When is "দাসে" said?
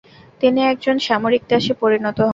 1.49-1.73